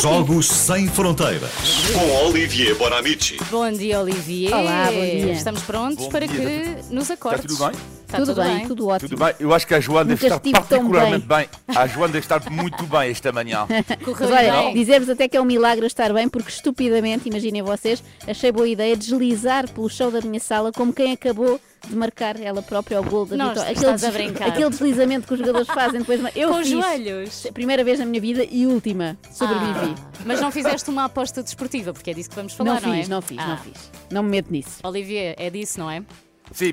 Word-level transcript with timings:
Jogos 0.00 0.46
Sem 0.46 0.88
Fronteiras. 0.88 1.50
Com 1.92 2.26
Olivier 2.26 2.74
Bonamici. 2.74 3.36
Bom 3.50 3.70
dia, 3.70 4.00
Olivier. 4.00 4.54
Olá, 4.54 4.86
bom 4.86 5.00
dia. 5.00 5.32
Estamos 5.32 5.62
prontos 5.62 6.06
Bom 6.06 6.10
para 6.10 6.26
dia, 6.26 6.38
que 6.40 6.94
nos 6.94 7.10
acordes. 7.10 7.44
tudo 7.44 7.66
bem? 7.68 7.99
Está 8.10 8.18
tudo, 8.18 8.34
bem, 8.42 8.66
tudo 8.66 8.88
ótimo. 8.88 9.08
Tudo 9.10 9.24
bem? 9.24 9.34
Eu 9.38 9.54
acho 9.54 9.66
que 9.66 9.74
a 9.74 9.80
Joana 9.80 10.04
deve 10.14 10.26
estar 10.26 10.40
particularmente 10.40 11.26
bem. 11.26 11.48
A 11.68 11.86
Joana 11.86 12.12
deve 12.12 12.24
estar 12.24 12.50
muito 12.50 12.84
bem 12.86 13.10
esta 13.10 13.30
manhã. 13.32 13.66
Correu 14.04 14.28
Mas 14.28 14.30
olha, 14.30 14.52
bem. 14.52 14.74
dizer-vos 14.74 15.08
até 15.08 15.28
que 15.28 15.36
é 15.36 15.40
um 15.40 15.44
milagre 15.44 15.86
estar 15.86 16.12
bem, 16.12 16.28
porque 16.28 16.48
estupidamente, 16.50 17.28
imaginem 17.28 17.62
vocês, 17.62 18.02
achei 18.26 18.50
boa 18.50 18.68
ideia 18.68 18.96
deslizar 18.96 19.70
pelo 19.70 19.88
chão 19.88 20.10
da 20.10 20.20
minha 20.20 20.40
sala 20.40 20.72
como 20.72 20.92
quem 20.92 21.12
acabou 21.12 21.60
de 21.88 21.96
marcar 21.96 22.38
ela 22.38 22.60
própria 22.60 23.00
o 23.00 23.04
gol 23.04 23.24
da 23.24 23.36
Não, 23.36 23.48
vitória. 23.50 23.72
estás 23.72 24.04
a 24.04 24.10
brincar. 24.10 24.48
aquele 24.48 24.68
deslizamento 24.68 25.26
que 25.26 25.32
os 25.32 25.38
jogadores 25.38 25.66
fazem 25.68 26.00
depois. 26.00 26.20
Eu 26.36 26.50
Com 26.50 26.58
os 26.60 26.68
joelhos. 26.68 27.46
Primeira 27.54 27.82
vez 27.82 27.98
na 27.98 28.04
minha 28.04 28.20
vida 28.20 28.44
e 28.50 28.66
última. 28.66 29.16
Sobrevivi. 29.32 29.94
Ah, 29.96 30.22
mas 30.26 30.40
não 30.40 30.50
fizeste 30.50 30.90
uma 30.90 31.04
aposta 31.06 31.42
desportiva, 31.42 31.92
porque 31.94 32.10
é 32.10 32.14
disso 32.14 32.28
que 32.28 32.36
vamos 32.36 32.52
falar, 32.52 32.80
não 32.80 32.88
não, 32.88 32.94
fiz, 32.96 33.06
é? 33.06 33.10
não 33.10 33.22
fiz, 33.22 33.38
Ah. 33.38 33.46
não 33.48 33.56
fiz. 33.58 33.90
Não 34.10 34.22
me 34.22 34.30
meto 34.30 34.50
nisso. 34.52 34.78
Olivier, 34.82 35.34
é 35.38 35.48
disso, 35.48 35.78
não 35.80 35.90
é? 35.90 36.02
Sim, 36.52 36.72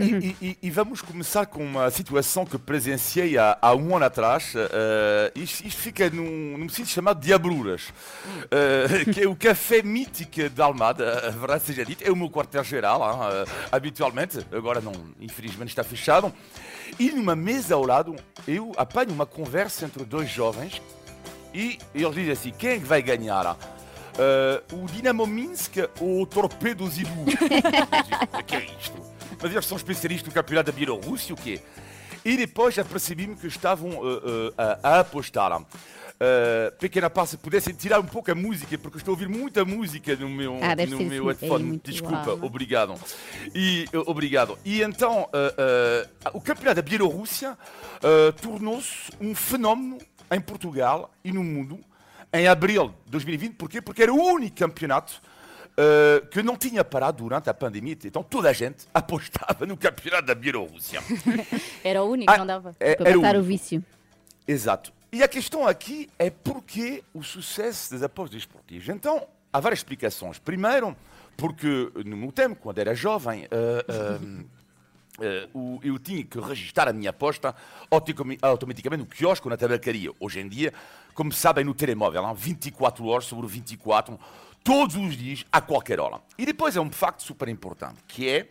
e, 0.00 0.36
e- 0.40 0.58
e- 0.62 0.70
vamos 0.70 1.00
começar 1.00 1.46
com 1.46 1.64
uma 1.64 1.90
situação 1.90 2.44
que 2.44 2.58
presenciei 2.58 3.38
há, 3.38 3.56
há 3.60 3.74
um 3.74 3.96
ano 3.96 4.04
atrás. 4.04 4.52
eh, 4.54 5.32
isto, 5.34 5.66
isto 5.66 5.80
fica 5.80 6.10
num, 6.10 6.58
num 6.58 6.68
sítio 6.68 6.92
chamado 6.92 7.20
Diabruras, 7.20 7.88
eh, 8.50 9.04
que 9.12 9.22
é 9.22 9.26
o 9.28 9.34
café 9.34 9.82
mítico 9.82 10.48
de 10.50 10.60
Almada, 10.60 11.26
a 11.28 11.30
verdade 11.30 11.64
seja 11.64 11.84
dita, 11.86 12.04
é 12.06 12.10
o 12.12 12.16
meu 12.16 12.28
quartel-geral, 12.28 13.00
eh, 13.32 13.44
habitualmente, 13.72 14.38
agora 14.52 14.80
não, 14.82 14.92
infelizmente 15.18 15.68
está 15.70 15.82
fechado. 15.82 16.30
E 16.98 17.10
numa 17.10 17.34
mesa 17.34 17.74
ao 17.76 17.84
lado, 17.86 18.14
eu 18.46 18.72
apanho 18.76 19.10
uma 19.10 19.24
conversa 19.24 19.86
entre 19.86 20.04
dois 20.04 20.28
jovens 20.28 20.82
e 21.54 21.78
eles 21.94 22.14
dizem 22.14 22.32
assim: 22.32 22.52
quem 22.52 22.70
é 22.72 22.78
que 22.78 22.84
vai 22.84 23.00
ganhar? 23.00 23.56
Eh, 24.18 24.62
o 24.72 24.84
Dinamo 24.86 25.26
Minsk 25.26 25.76
ou 25.98 26.22
o 26.22 26.26
Torpedo 26.26 26.86
Zidu? 26.88 27.10
o 27.22 27.24
que 28.44 28.54
é 28.56 28.64
isto? 28.78 29.13
Mas 29.44 29.52
eles 29.52 29.66
são 29.66 29.76
especialistas 29.76 30.26
no 30.26 30.32
campeonato 30.32 30.72
da 30.72 30.74
Bielorrússia, 30.74 31.34
o 31.34 31.36
quê? 31.36 31.60
E 32.24 32.34
depois 32.34 32.74
já 32.74 32.82
percebi-me 32.82 33.36
que 33.36 33.46
estavam 33.46 33.90
eh, 33.90 34.52
eh, 34.56 34.78
a, 34.82 34.88
a 34.96 35.00
apostar. 35.00 35.60
Uh, 35.60 35.66
pequena 36.78 37.10
parte, 37.10 37.32
se 37.32 37.36
pudessem 37.36 37.74
tirar 37.74 38.00
um 38.00 38.06
pouco 38.06 38.30
a 38.30 38.34
música, 38.34 38.78
porque 38.78 38.96
estou 38.96 39.12
a 39.12 39.14
ouvir 39.14 39.28
muita 39.28 39.62
música 39.62 40.16
no 40.16 40.30
meu, 40.30 40.58
Ah, 40.62 40.74
no 40.86 40.96
meu 41.00 41.28
assim, 41.28 41.42
é 41.42 41.42
headphone. 41.42 41.64
muito 41.64 41.90
Desculpa, 41.90 42.30
alto. 42.30 42.46
obrigado. 42.46 42.94
E, 43.54 43.84
eh, 43.92 43.98
obrigado. 44.06 44.58
E 44.64 44.80
então, 44.80 45.28
eh, 45.34 46.08
o 46.32 46.40
campeonato 46.40 46.76
da 46.76 46.82
Bielorrússia 46.82 47.58
tornou-se 48.40 49.10
um 49.20 49.34
fenómeno 49.34 49.98
em 50.30 50.40
Portugal 50.40 51.12
e 51.22 51.30
no 51.30 51.44
mundo 51.44 51.78
em 52.32 52.46
abril 52.48 52.94
de 53.04 53.10
2020. 53.10 53.56
Porquê? 53.56 53.82
Porque 53.82 54.04
era 54.04 54.12
o 54.14 54.16
único 54.16 54.56
campeonato 54.56 55.20
eh, 55.76 56.22
que 56.30 56.42
não 56.42 56.56
tinha 56.56 56.84
parado 56.84 57.22
durante 57.22 57.48
a 57.50 57.54
pandemia. 57.54 57.96
Então 58.04 58.22
toda 58.22 58.50
a 58.50 58.52
gente 58.52 58.86
apostava 58.94 59.66
no 59.66 59.76
campeonato 59.76 60.26
da 60.26 60.34
Bielorrússia. 60.34 61.00
Era 61.82 62.02
o 62.02 62.10
único, 62.10 62.30
Ah, 62.32 62.38
não 62.38 62.46
dava. 62.46 62.74
é- 62.80 62.94
Para 62.96 63.16
matar 63.16 63.36
o 63.36 63.40
o 63.40 63.42
vício. 63.42 63.82
Exato. 64.46 64.92
E 65.12 65.22
a 65.22 65.28
questão 65.28 65.66
aqui 65.66 66.10
é 66.18 66.28
porquê 66.30 67.02
o 67.14 67.22
sucesso 67.22 67.92
das 67.92 68.02
apostas 68.02 68.38
esportivas. 68.38 68.88
Então, 68.88 69.26
há 69.52 69.60
várias 69.60 69.78
explicações. 69.78 70.38
Primeiro, 70.38 70.96
porque 71.36 71.90
no 72.04 72.16
meu 72.16 72.32
tempo, 72.32 72.56
quando 72.56 72.78
era 72.78 72.94
jovem, 72.94 73.44
eh, 73.44 73.84
eh, 73.88 74.44
o- 75.52 75.78
eu 75.82 75.98
tinha 75.98 76.24
que 76.24 76.38
registrar 76.40 76.88
a 76.88 76.92
minha 76.92 77.10
aposta 77.10 77.54
automaticamente 78.42 79.00
no 79.02 79.06
quiosque 79.06 79.46
ou 79.46 79.50
na 79.50 79.56
tabacaria. 79.56 80.10
Hoje 80.18 80.40
em 80.40 80.48
dia, 80.48 80.72
como 81.14 81.32
sabem, 81.32 81.64
no 81.64 81.74
telemóvel, 81.74 82.24
há 82.26 82.32
24 82.32 83.04
horas 83.06 83.24
sobre 83.24 83.46
24, 83.46 84.18
todos 84.62 84.96
os 84.96 85.16
dias, 85.16 85.44
a 85.52 85.60
qualquer 85.60 86.00
hora. 86.00 86.20
E 86.36 86.44
depois 86.44 86.74
é 86.76 86.80
um 86.80 86.90
facto 86.90 87.22
super 87.22 87.48
importante, 87.48 87.98
que 88.08 88.28
é 88.28 88.48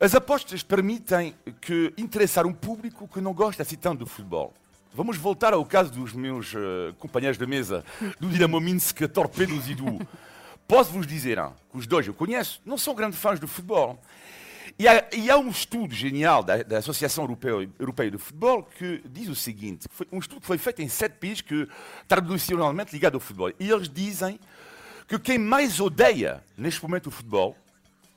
as 0.00 0.14
apostas 0.14 0.62
permitem 0.62 1.34
que 1.60 1.92
interessar 1.98 2.46
um 2.46 2.52
público 2.52 3.08
que 3.08 3.20
não 3.20 3.34
gosta 3.34 3.62
assim 3.62 3.76
tanto 3.76 4.00
do 4.00 4.06
futebol. 4.06 4.54
Vamos 4.94 5.16
voltar 5.16 5.52
ao 5.52 5.64
caso 5.64 5.90
dos 5.92 6.12
meus 6.12 6.54
eh, 6.54 6.94
companheiros 6.98 7.36
de 7.36 7.46
mesa, 7.46 7.84
do 8.20 8.28
Dinamo 8.28 8.60
Minsk, 8.60 9.02
Torpedos 9.08 9.68
e 9.68 9.74
do... 9.74 9.84
Posso-vos 10.68 11.06
dizer 11.06 11.38
hein, 11.38 11.50
que 11.70 11.78
os 11.78 11.86
dois 11.86 12.06
eu 12.06 12.14
conheço, 12.14 12.60
não 12.64 12.76
são 12.78 12.94
grandes 12.94 13.18
fãs 13.18 13.40
do 13.40 13.48
futebol. 13.48 13.98
E 14.76 14.88
há, 14.88 15.08
e 15.12 15.30
há 15.30 15.38
um 15.38 15.50
estudo 15.50 15.94
genial 15.94 16.42
da, 16.42 16.62
da 16.62 16.78
Associação 16.78 17.24
Europeia, 17.24 17.70
Europeia 17.78 18.10
de 18.10 18.18
Futebol 18.18 18.62
que 18.62 19.02
diz 19.06 19.28
o 19.28 19.34
seguinte: 19.34 19.86
foi 19.90 20.06
um 20.10 20.18
estudo 20.18 20.40
que 20.40 20.46
foi 20.46 20.58
feito 20.58 20.82
em 20.82 20.88
sete 20.88 21.12
países 21.18 21.40
que 21.40 21.68
tradicionalmente 22.08 22.92
ligado 22.92 23.14
ao 23.14 23.20
futebol. 23.20 23.52
E 23.60 23.70
eles 23.70 23.88
dizem 23.88 24.40
que 25.06 25.18
quem 25.18 25.38
mais 25.38 25.80
odeia 25.80 26.42
neste 26.56 26.82
momento 26.82 27.06
o 27.06 27.10
futebol 27.10 27.56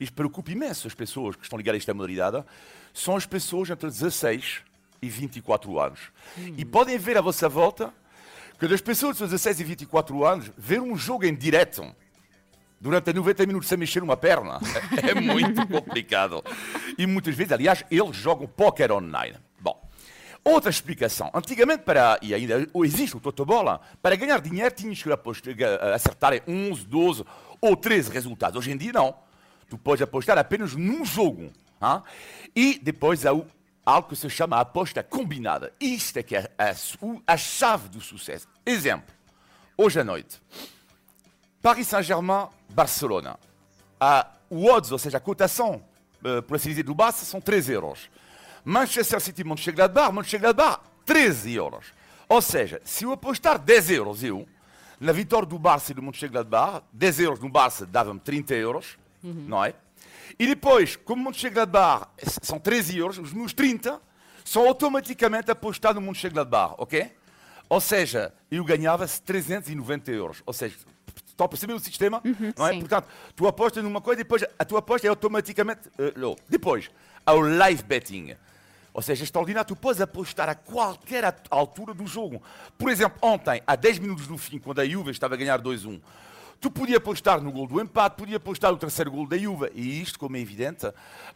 isto 0.02 0.14
preocupa 0.14 0.52
imenso 0.52 0.88
as 0.88 0.96
pessoas 0.96 1.36
que 1.36 1.44
estão 1.44 1.58
ligadas 1.58 1.78
a 1.78 1.82
esta 1.82 1.94
modalidade, 1.94 2.44
são 2.92 3.16
as 3.16 3.28
pessoas 3.28 3.70
entre 3.70 3.88
16 3.88 4.62
e 5.00 5.08
24 5.08 5.80
anos. 5.80 6.00
E 6.58 6.66
podem 6.66 6.98
ver 6.98 7.18
à 7.18 7.22
vossa 7.22 7.48
volta 7.48 7.94
que 8.60 8.68
das 8.68 8.82
pessoas 8.82 9.18
de 9.18 9.24
16 9.24 9.60
e 9.60 9.64
24 9.64 10.26
anos, 10.26 10.52
ver 10.58 10.82
um 10.82 10.98
jogo 10.98 11.26
em 11.26 11.36
direto 11.36 11.96
durante 12.82 13.14
90 13.14 13.46
minutos 13.46 13.70
sem 13.70 13.78
mexer 13.78 14.02
uma 14.04 14.18
perna 14.18 14.60
é 15.08 15.14
muito 15.14 15.66
complicado. 15.68 16.44
E 16.98 17.06
muitas 17.06 17.36
vezes, 17.36 17.54
aliás, 17.54 17.86
eles 17.90 18.16
jogam 18.18 18.48
póquer 18.48 18.92
online. 18.92 19.38
Bom, 19.60 19.80
outra 20.44 20.70
explicação. 20.72 21.30
Antigamente, 21.34 21.84
para, 21.84 22.18
e 22.22 22.34
ainda 22.34 22.68
existe 22.84 23.16
o 23.16 23.20
Totobola, 23.20 23.80
para 24.02 24.16
ganhar 24.16 24.42
dinheiro 24.42 24.74
tinhas 24.74 25.02
que 25.04 25.54
ga- 25.54 25.94
acertar 25.94 26.34
em 26.34 26.42
11, 26.72 26.86
12 26.86 27.24
ou 27.62 27.78
13 27.78 28.12
resultados. 28.12 28.58
Hoje 28.58 28.72
em 28.72 28.78
dia, 28.78 28.92
não. 28.92 29.16
Tu 29.70 29.78
podes 29.78 30.02
apostar 30.02 30.38
apenas 30.38 30.76
num 30.76 31.06
jogo. 31.06 31.52
hã? 31.82 32.02
E 32.56 32.78
depois 32.82 33.26
há 33.26 33.34
o- 33.34 33.46
algo 33.86 34.10
que 34.10 34.16
se 34.16 34.30
chama 34.30 34.60
aposta 34.60 35.02
combinada. 35.04 35.72
Isto 35.80 36.18
é 36.18 36.24
que 36.24 36.36
é 36.36 36.52
a, 36.58 36.74
su- 36.74 37.22
a 37.26 37.38
chave 37.38 37.88
do 37.90 38.02
sucesso. 38.02 38.48
Exemplo. 38.66 39.14
Hoje 39.78 40.00
à 40.00 40.04
noite, 40.04 40.42
Paris 41.62 41.88
Saint-Germain, 41.88 42.48
Barcelona. 42.70 43.38
A, 44.00 44.28
o 44.50 44.66
odds, 44.66 44.92
ou 44.92 44.98
seja, 44.98 45.18
a 45.18 45.20
cotação, 45.20 45.82
eh, 46.24 46.42
por 46.42 46.56
assim 46.56 46.70
dizer, 46.70 46.84
do 46.84 46.96
Barça 46.96 47.24
são 47.26 47.40
3 47.40 47.70
euros. 47.70 48.10
Manchester 48.66 49.20
City, 49.22 49.44
Mönchengladbach, 49.44 50.12
Mönchengladbach, 50.14 50.80
13 51.06 51.54
euros. 51.54 51.86
Ou 52.28 52.42
seja, 52.42 52.82
se 52.84 53.04
eu 53.04 53.12
apostar 53.12 53.60
10 53.60 53.90
euros, 53.92 54.24
eu, 54.24 54.48
na 55.00 55.12
vitória 55.12 55.46
do 55.48 55.58
Barça 55.60 55.92
e 55.92 55.96
do 55.96 56.02
Mönchengladbach, 56.02 56.84
10 56.94 57.20
euros 57.20 57.40
no 57.40 57.50
Barça 57.50 57.86
dava-me 57.86 58.20
30 58.20 58.54
euros, 58.56 58.98
não 59.24 59.64
é? 59.64 59.74
E 60.40 60.48
depois, 60.48 60.96
como 60.96 61.24
Mönchengladbach 61.26 62.08
s- 62.18 62.40
são 62.42 62.60
13 62.60 62.98
euros, 62.98 63.18
os 63.20 63.34
meus 63.34 63.54
30 63.54 64.02
são 64.44 64.68
automaticamente 64.68 65.52
apostados 65.52 66.02
no 66.02 66.08
Mönchengladbach, 66.08 66.76
ok? 66.78 67.12
Ou 67.70 67.80
seja, 67.80 68.34
eu 68.50 68.64
ganhava 68.64 69.08
390 69.08 70.12
euros. 70.12 70.42
Ou 70.46 70.54
seja, 70.54 70.76
estão 71.32 71.46
a 71.46 71.50
perceber 71.50 71.74
o 71.74 71.80
sistema? 71.80 72.22
não 72.58 72.68
é? 72.68 72.74
sim. 72.74 72.80
Portanto, 72.80 73.08
tu 73.36 73.48
apostas 73.48 73.84
numa 73.84 74.02
coisa 74.02 74.22
e 74.22 74.24
depois 74.24 74.44
a 74.58 74.66
tua 74.66 74.80
aposta 74.80 75.08
é 75.08 75.10
automaticamente. 75.10 75.82
eh, 75.98 76.14
não. 76.16 76.36
Depois, 76.48 76.90
há 77.26 77.34
o 77.34 77.42
live 77.42 77.84
betting. 77.84 78.36
Ou 78.94 79.02
seja, 79.02 79.24
é 79.24 79.26
extraordinário, 79.26 79.68
tu 79.68 79.76
podes 79.76 80.02
apostar 80.02 80.50
a 80.50 80.56
qualquer 80.56 81.24
altura 81.50 81.94
do 81.94 82.06
jogo. 82.06 82.42
Por 82.78 82.90
exemplo, 82.92 83.18
ontem, 83.22 83.62
a 83.66 83.76
10 83.76 84.00
minutos 84.00 84.28
do 84.28 84.38
fim, 84.38 84.60
quando 84.60 84.80
a 84.82 84.86
Juve 84.86 85.12
estava 85.12 85.34
a 85.36 85.38
ganhar 85.38 85.62
2-1, 85.62 86.02
tu 86.60 86.70
podia 86.70 86.98
apostar 86.98 87.40
no 87.40 87.54
gol 87.54 87.68
do 87.68 87.80
empate, 87.80 88.18
podia 88.18 88.36
apostar 88.36 88.70
no 88.70 88.78
terceiro 88.78 89.10
gol 89.10 89.26
da 89.26 89.38
Juve. 89.38 89.72
E 89.74 90.02
isto, 90.02 90.20
como 90.20 90.36
é 90.36 90.42
evidente, 90.42 90.86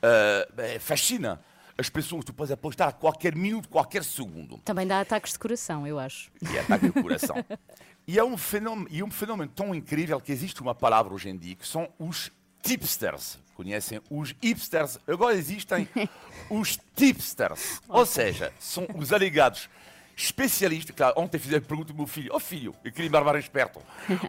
eh, 0.01 0.77
fascina 0.81 1.39
as 1.77 1.89
pessoas. 1.89 2.25
Tu 2.25 2.33
podes 2.33 2.51
apostar 2.51 2.89
a 2.89 2.91
qualquer 2.91 3.33
minuto, 3.35 3.69
qualquer 3.69 4.03
segundo 4.03 4.57
Também 4.59 4.85
dá 4.85 4.99
ataques 4.99 5.31
de 5.31 5.39
coração, 5.39 5.87
eu 5.87 5.97
acho. 5.97 6.29
e 6.51 6.59
ataque 6.59 6.87
do 6.89 7.01
coração. 7.01 7.37
E 8.07 8.19
é 8.19 8.23
um 8.23 8.37
fenómeno, 8.37 8.87
e 8.91 9.01
um 9.01 9.09
fenómeno 9.09 9.51
tão 9.53 9.73
incrível 9.73 10.19
que 10.21 10.31
existe 10.31 10.61
uma 10.61 10.75
palavra 10.75 11.13
hoje 11.13 11.29
em 11.29 11.37
dia 11.37 11.55
que 11.55 11.67
são 11.67 11.89
os 11.97 12.31
tipsters. 12.61 13.39
Conhecem 13.55 13.99
os 14.11 14.35
hipsters? 14.41 14.99
Agora 15.07 15.35
existem 15.35 15.87
os 16.49 16.77
tipsters. 16.95 17.81
Ou 17.89 18.05
seja, 18.05 18.53
são 18.59 18.85
os 18.95 19.11
alegados 19.11 19.69
especialistas. 20.15 20.95
Claro, 20.95 21.15
ontem 21.17 21.39
fizeram 21.39 21.65
pergunta 21.65 21.93
ao 21.93 21.97
meu 21.97 22.05
filho: 22.05 22.31
Ó 22.33 22.39
filho, 22.39 22.75
eu 22.83 22.91
queria 22.91 23.09
me 23.09 23.17
armar 23.17 23.37
esperto. 23.37 23.81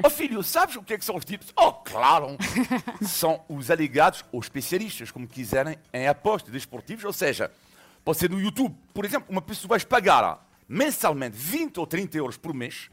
Ó 0.03 0.09
filho, 0.09 0.43
sabes 0.43 0.77
o 0.77 0.83
que, 0.83 0.95
é 0.95 0.99
que 0.99 1.05
são 1.05 1.17
os 1.17 1.25
tipsters? 1.25 1.53
Oh, 1.57 1.73
claro! 1.73 2.37
são 3.07 3.45
os 3.47 3.71
alegados 3.71 4.25
ou 4.33 4.41
especialistas, 4.41 5.11
como 5.11 5.27
quiserem, 5.27 5.77
em 5.93 6.09
apostas 6.09 6.51
desportivas. 6.51 7.05
Ou 7.05 7.13
seja, 7.13 7.51
pode 8.03 8.19
ser 8.19 8.31
no 8.31 8.41
YouTube. 8.41 8.75
Por 8.95 9.05
exemplo, 9.05 9.27
uma 9.29 9.43
pessoa 9.43 9.71
vai 9.71 9.81
pagar 9.81 10.47
mensalmente 10.69 11.37
20 11.37 11.79
ou 11.79 11.87
30 11.87 12.17
euros 12.17 12.37
por 12.37 12.55
mês 12.55 12.89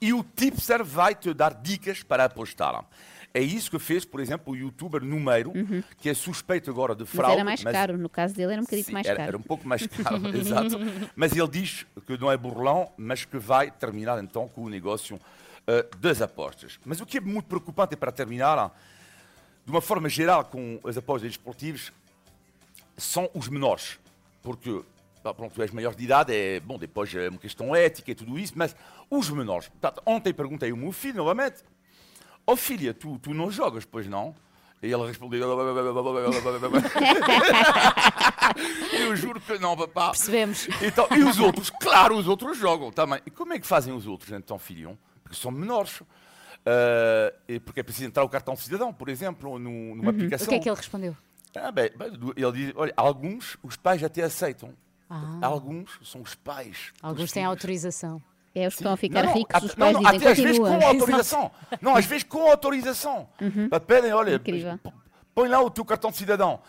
e 0.00 0.12
o 0.12 0.22
tipster 0.24 0.84
vai 0.84 1.14
te 1.14 1.32
dar 1.34 1.54
dicas 1.54 2.02
para 2.02 2.24
apostar. 2.24 2.84
É 3.32 3.40
isso 3.40 3.70
que 3.70 3.78
fez, 3.78 4.04
por 4.04 4.18
exemplo, 4.20 4.52
o 4.52 4.56
youtuber 4.56 5.04
Numeiro, 5.04 5.52
que 5.98 6.08
é 6.08 6.14
suspeito 6.14 6.68
agora 6.68 6.96
de 6.96 7.02
Mas 7.02 7.10
fraude. 7.10 7.32
era 7.34 7.44
mais 7.44 7.62
caro, 7.62 7.96
no 7.96 8.08
caso 8.08 8.34
dele 8.34 8.52
era 8.52 8.60
um 8.60 8.64
bocadinho 8.64 8.86
Sim, 8.86 8.92
mais 8.92 9.06
era, 9.06 9.16
caro. 9.16 9.28
era 9.28 9.36
um 9.36 9.42
pouco 9.42 9.68
mais 9.68 9.86
caro, 10.02 10.36
exato. 10.36 10.78
Mas 11.14 11.36
ele 11.36 11.48
diz 11.48 11.86
que 12.06 12.18
não 12.18 12.30
é 12.32 12.36
burlão, 12.36 12.90
mas 12.96 13.24
que 13.24 13.38
vai 13.38 13.70
terminar 13.70 14.22
então 14.22 14.48
com 14.48 14.62
o 14.64 14.68
negócio 14.68 15.20
eh, 15.68 15.86
das 15.98 16.20
apostas. 16.20 16.80
Mas 16.84 17.00
o 17.00 17.06
que 17.06 17.18
é 17.18 17.20
muito 17.20 17.46
preocupante, 17.46 17.94
para 17.94 18.10
terminar, 18.10 18.76
de 19.64 19.70
uma 19.70 19.80
forma 19.80 20.08
geral, 20.08 20.44
com 20.46 20.80
as 20.82 20.96
apostas 20.96 21.30
esportivas, 21.30 21.92
são 22.96 23.30
os 23.32 23.46
menores. 23.48 23.98
Porque, 24.42 24.82
pronto, 25.22 25.54
tu 25.54 25.62
és 25.62 25.70
maior 25.70 25.94
de 25.94 26.02
idade, 26.04 26.34
é, 26.34 26.60
bom, 26.60 26.78
depois 26.78 27.14
é 27.14 27.28
uma 27.28 27.38
questão 27.38 27.74
ética 27.74 28.10
e 28.10 28.14
tudo 28.14 28.38
isso, 28.38 28.52
mas 28.56 28.74
os 29.10 29.28
menores. 29.30 29.68
Portanto, 29.68 30.02
ontem 30.06 30.32
perguntei 30.32 30.70
ao 30.70 30.76
meu 30.76 30.92
filho, 30.92 31.16
novamente, 31.18 31.62
ó 32.46 32.56
filha, 32.56 32.92
tu, 32.94 33.18
tu 33.18 33.32
não 33.34 33.50
jogas, 33.50 33.84
pois 33.84 34.06
não? 34.06 34.34
E 34.82 34.86
ele 34.90 35.06
respondeu. 35.06 35.40
Eu 38.92 39.14
juro 39.16 39.40
que 39.40 39.58
não, 39.58 39.76
papá. 39.76 40.10
Percebemos. 40.10 40.68
Então, 40.82 41.06
e 41.16 41.22
os 41.22 41.38
outros? 41.38 41.70
Claro, 41.70 42.16
os 42.16 42.26
outros 42.28 42.56
jogam 42.58 42.90
também. 42.90 43.20
E 43.26 43.30
como 43.30 43.52
é 43.52 43.58
que 43.58 43.66
fazem 43.66 43.92
os 43.94 44.06
outros, 44.06 44.30
então, 44.32 44.58
filhão? 44.58 44.98
Porque 45.22 45.36
são 45.36 45.50
menores. 45.50 46.02
Ah, 46.64 47.32
e 47.48 47.58
porque 47.60 47.80
é 47.80 47.82
preciso 47.82 48.06
entrar 48.06 48.24
o 48.24 48.28
cartão 48.28 48.54
de 48.54 48.60
cidadão, 48.60 48.92
por 48.92 49.08
exemplo, 49.08 49.58
no- 49.58 49.94
numa 49.96 50.06
O 50.06 50.10
aplicação. 50.10 50.48
que 50.48 50.54
é 50.54 50.58
que 50.58 50.68
ele 50.68 50.76
respondeu? 50.76 51.16
Ah, 51.54 51.72
bem, 51.72 51.90
ele 52.36 52.52
diz, 52.52 52.72
olha, 52.76 52.92
alguns 52.96 53.56
os 53.62 53.76
pais 53.76 54.02
até 54.04 54.22
aceitam. 54.22 54.72
Ah. 55.10 55.38
Alguns 55.42 55.98
são 56.04 56.20
os 56.22 56.34
pais. 56.36 56.92
Alguns 57.02 57.32
têm 57.32 57.42
filhos. 57.42 57.48
autorização. 57.50 58.22
É 58.54 58.66
os 58.66 58.74
que 58.74 58.80
estão 58.80 58.92
a 58.92 58.96
ficar 58.96 59.22
Não, 59.24 59.32
ricos, 59.34 59.54
até- 59.54 59.66
os 59.66 59.74
pais 59.74 59.92
não, 59.92 60.00
dizem, 60.02 60.16
até 60.16 60.30
às 60.30 60.38
vezes 60.38 60.58
com 60.58 60.86
autorização. 60.86 61.50
Não, 61.80 61.96
às 61.96 62.04
vezes 62.06 62.24
com 62.24 62.50
autorização. 62.50 63.28
Para 63.68 63.80
pedem, 63.80 64.12
olha, 64.12 64.36
Incrível. 64.36 64.78
põe 65.34 65.48
lá 65.48 65.60
o 65.60 65.70
teu 65.70 65.84
cartão 65.84 66.10
de 66.10 66.16
cidadão. 66.16 66.60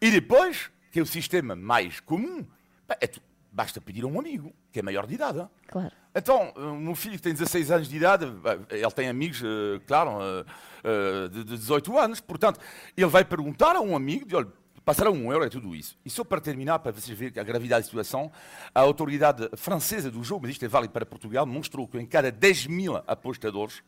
E 0.00 0.10
depois, 0.10 0.70
que 0.90 0.98
é 0.98 1.02
o 1.02 1.06
sistema 1.06 1.54
mais 1.54 2.00
comum, 2.00 2.44
é 2.88 3.06
tu- 3.06 3.20
basta 3.52 3.80
pedir 3.80 4.04
a 4.04 4.06
um 4.06 4.18
amigo, 4.18 4.52
que 4.72 4.78
é 4.80 4.82
maior 4.82 5.06
de 5.06 5.14
idade. 5.14 5.46
Claro. 5.66 5.90
Então, 6.14 6.52
meu 6.78 6.94
filho 6.94 7.16
que 7.16 7.22
tem 7.22 7.32
16 7.32 7.70
anos 7.70 7.88
de 7.88 7.96
idade, 7.96 8.26
ele 8.70 8.90
tem 8.90 9.08
amigos, 9.08 9.42
eh, 9.42 9.80
claro, 9.86 10.10
eh, 10.20 10.44
eh, 10.84 11.28
de 11.28 11.44
de 11.44 11.56
18 11.56 11.96
anos, 11.98 12.20
portanto, 12.20 12.58
ele 12.96 13.06
vai 13.06 13.24
perguntar 13.24 13.76
a 13.76 13.80
um 13.80 13.94
amigo, 13.96 14.26
de, 14.26 14.34
olha, 14.36 14.48
passará 14.84 15.10
um 15.10 15.32
euro 15.32 15.44
e 15.44 15.50
tudo 15.50 15.74
isso. 15.74 15.98
E 16.04 16.10
só 16.10 16.24
para 16.24 16.40
terminar, 16.40 16.78
para 16.78 16.92
vocês 16.92 17.16
verem 17.16 17.40
a 17.40 17.44
gravidade 17.44 17.82
da 17.82 17.88
situação, 17.88 18.30
a 18.74 18.80
autoridade 18.80 19.48
francesa 19.56 20.10
do 20.10 20.22
jogo, 20.24 20.42
mas 20.42 20.52
isto 20.52 20.64
é 20.64 20.68
válido 20.68 20.92
para 20.92 21.06
Portugal, 21.06 21.46
mostrou 21.46 21.86
que 21.86 21.98
em 21.98 22.06
cada 22.06 22.30
10 22.30 22.66
mil 22.66 22.96
apostadores, 23.06 23.82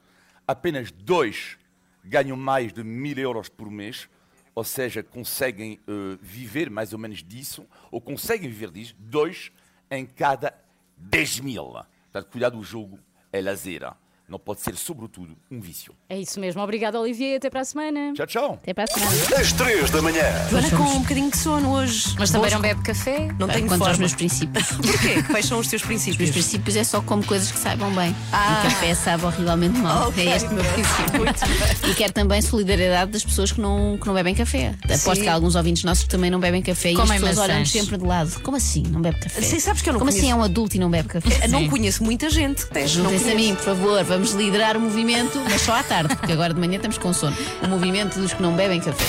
apenas 0.46 0.90
dois 0.90 1.58
ganham 2.04 2.36
mais 2.36 2.72
de 2.72 2.82
mil 2.82 3.16
euros 3.18 3.48
por 3.48 3.70
mês, 3.70 4.08
ou 4.54 4.64
seja, 4.64 5.02
conseguem 5.02 5.80
eh, 5.86 6.18
viver 6.20 6.68
mais 6.68 6.92
ou 6.92 6.98
menos 6.98 7.22
disso, 7.22 7.66
ou 7.90 8.00
conseguem 8.00 8.48
viver 8.48 8.70
disso, 8.70 8.94
dois 8.98 9.50
em 9.90 10.04
cada 10.04 10.54
10 10.96 11.40
mil. 11.40 11.72
Portanto, 12.12 12.58
o 12.58 12.62
jogo 12.62 12.98
é 13.32 13.40
lazer. 13.40 13.82
Não 14.28 14.38
pode 14.38 14.62
ser, 14.62 14.74
sobretudo, 14.76 15.36
um 15.50 15.60
vício. 15.60 15.92
É 16.08 16.19
isso 16.19 16.40
mesmo. 16.40 16.62
Obrigada, 16.62 16.98
Olivier. 16.98 17.36
Até 17.36 17.50
para 17.50 17.60
a 17.60 17.64
semana. 17.66 18.12
Tchau, 18.14 18.26
tchau. 18.26 18.52
Até 18.62 18.72
para 18.72 18.84
a 18.84 18.86
semana. 18.86 19.12
Às 19.40 19.52
3 19.52 19.90
da 19.90 20.00
manhã. 20.00 20.22
Joana 20.50 20.70
com 20.70 20.82
um 20.84 21.00
bocadinho 21.02 21.30
de 21.30 21.36
sono 21.36 21.70
hoje. 21.72 22.14
Mas 22.19 22.30
também 22.30 22.46
Bons- 22.48 22.54
não 22.54 22.60
bebe 22.62 22.82
café? 22.82 23.28
Não 23.38 23.46
tenho 23.48 23.62
Contra 23.69 23.74
os 23.74 23.78
forma. 23.78 23.98
meus 23.98 24.14
princípios. 24.14 24.66
Porquê? 24.72 25.22
Quais 25.24 25.44
são 25.44 25.58
os 25.58 25.66
teus 25.66 25.82
Os 25.82 25.86
princípios? 25.86 26.19
meus 26.19 26.30
princípios 26.30 26.76
é 26.76 26.84
só 26.84 27.02
como 27.02 27.22
coisas 27.26 27.50
que 27.52 27.58
saibam 27.58 27.92
bem. 27.94 28.14
Ah. 28.32 28.60
E 28.64 28.70
café 28.70 28.94
sabe 28.94 29.24
horrivelmente 29.26 29.78
mal. 29.78 30.08
Ok, 30.08 30.26
é 30.26 30.36
este 30.36 30.48
o 30.48 30.52
meu 30.54 30.64
princípio. 30.64 31.90
E 31.90 31.94
quero 31.94 32.12
também 32.14 32.40
solidariedade 32.40 33.10
das 33.10 33.24
pessoas 33.24 33.52
que 33.52 33.60
não, 33.60 33.98
que 33.98 34.06
não 34.06 34.14
bebem 34.14 34.34
café. 34.34 34.74
Aposto 34.84 35.16
Sim. 35.16 35.22
que 35.22 35.28
há 35.28 35.34
alguns 35.34 35.56
ouvintes 35.56 35.84
nossos 35.84 36.04
que 36.04 36.08
também 36.10 36.30
não 36.30 36.40
bebem 36.40 36.62
café 36.62 36.94
Comem 36.94 37.12
e 37.12 37.14
as 37.16 37.20
pessoas 37.20 37.38
olham 37.50 37.66
sempre 37.66 37.98
de 37.98 38.04
lado. 38.04 38.40
Como 38.42 38.56
assim? 38.56 38.82
Não 38.84 39.02
bebe 39.02 39.19
café? 39.19 39.42
Sim, 39.42 39.60
sabes 39.60 39.82
que 39.82 39.88
eu 39.90 39.92
não 39.92 40.00
Como 40.00 40.10
conheço. 40.10 40.26
assim 40.26 40.32
é 40.32 40.34
um 40.34 40.42
adulto 40.42 40.76
e 40.76 40.78
não 40.78 40.90
bebe 40.90 41.08
café? 41.08 41.48
Não 41.48 41.69
conheço 41.69 42.02
muita 42.02 42.30
gente 42.30 42.64
que 42.66 42.72
tem. 42.72 42.82
Não 42.84 42.88
Juntem-se 42.88 43.30
a 43.30 43.34
mim, 43.34 43.54
por 43.54 43.64
favor, 43.64 43.98
vamos 44.12 44.32
liderar 44.32 44.76
o 44.76 44.80
movimento, 44.80 45.42
mas 45.48 45.62
só 45.62 45.74
à 45.74 45.82
tarde, 45.82 46.14
porque 46.16 46.32
agora 46.32 46.52
de 46.52 46.60
manhã 46.60 46.76
estamos 46.76 46.98
com 46.98 47.14
sono. 47.14 47.34
O 47.62 47.66
movimento 47.66 48.18
dos 48.18 48.34
que 48.34 48.42
não 48.42 48.54
bebem 48.54 48.78
café. 48.78 49.04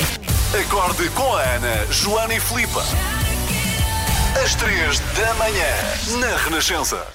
Acorde 0.57 1.09
com 1.09 1.35
a 1.35 1.41
Ana, 1.41 1.85
Joana 1.91 2.35
e 2.35 2.39
Filipe. 2.39 2.79
Às 4.41 4.55
3 4.55 4.99
da 4.99 5.33
manhã. 5.33 6.19
Na 6.19 6.37
Renascença. 6.37 7.13